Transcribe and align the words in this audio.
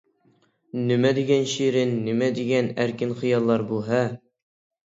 نېمە 0.91 1.11
دېگەن 1.17 1.45
شېرىن، 1.51 1.93
نېمە 2.07 2.31
دېگەن 2.39 2.73
ئەركىن 2.81 3.15
خىياللار 3.21 3.67
بۇ-ھە؟. 3.73 4.01